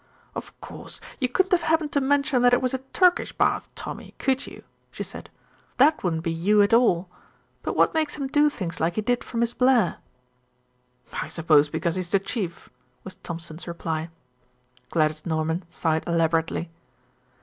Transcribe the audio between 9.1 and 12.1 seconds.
for Miss Blair?" "I suppose because he's